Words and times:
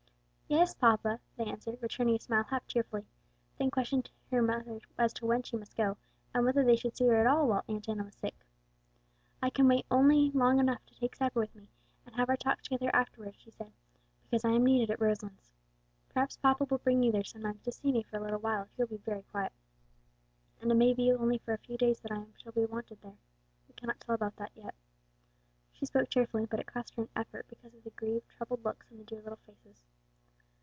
"Yes, 0.53 0.73
papa," 0.73 1.21
they 1.37 1.45
answered, 1.45 1.77
returning 1.81 2.15
his 2.15 2.23
smile 2.23 2.43
half 2.43 2.67
tearfully; 2.67 3.05
then 3.57 3.71
questioned 3.71 4.11
their 4.29 4.41
mother 4.41 4.81
as 4.97 5.13
to 5.13 5.25
when 5.25 5.43
she 5.43 5.55
must 5.55 5.77
go, 5.77 5.95
and 6.33 6.43
whether 6.43 6.61
they 6.65 6.75
should 6.75 6.97
see 6.97 7.05
her 7.07 7.21
at 7.21 7.25
all 7.25 7.47
while 7.47 7.63
Aunt 7.69 7.87
Enna 7.87 8.03
was 8.03 8.15
sick. 8.15 8.35
"I 9.41 9.49
can 9.49 9.69
wait 9.69 9.85
only 9.89 10.29
long 10.31 10.59
enough 10.59 10.85
to 10.87 10.99
take 10.99 11.15
supper 11.15 11.39
with 11.39 11.55
you, 11.55 11.69
and 12.05 12.15
have 12.17 12.27
our 12.27 12.35
talk 12.35 12.63
together 12.63 12.91
afterward," 12.93 13.35
she 13.37 13.49
said, 13.49 13.71
"because 14.23 14.43
I 14.43 14.49
am 14.51 14.65
needed 14.65 14.91
at 14.91 14.99
Roselands. 14.99 15.53
Perhaps 16.09 16.35
papa 16.35 16.65
will 16.65 16.79
bring 16.79 17.01
you 17.01 17.13
there 17.13 17.23
sometimes 17.23 17.61
to 17.63 17.71
see 17.71 17.93
me 17.93 18.03
for 18.03 18.17
a 18.17 18.21
little 18.21 18.39
while 18.41 18.63
if 18.63 18.69
you 18.77 18.81
will 18.81 18.97
be 18.97 19.03
very 19.03 19.21
quiet. 19.23 19.53
And 20.59 20.69
it 20.69 20.75
may 20.75 20.93
be 20.93 21.13
only 21.13 21.37
for 21.37 21.53
a 21.53 21.59
few 21.59 21.77
days 21.77 22.01
that 22.01 22.11
I 22.11 22.25
shall 22.43 22.51
be 22.51 22.65
wanted 22.65 22.99
there; 23.01 23.19
we 23.69 23.75
cannot 23.75 24.01
tell 24.01 24.15
about 24.15 24.35
that 24.35 24.51
yet." 24.53 24.75
She 25.71 25.85
spoke 25.85 26.09
cheerfully, 26.09 26.45
but 26.45 26.59
it 26.59 26.67
cost 26.67 26.95
her 26.95 27.03
an 27.03 27.09
effort 27.15 27.47
because 27.47 27.73
of 27.73 27.85
the 27.85 27.91
grieved, 27.91 28.27
troubled 28.27 28.65
looks 28.65 28.91
on 28.91 28.97
the 28.97 29.05
dear 29.05 29.21
little 29.21 29.39
faces. 29.45 29.79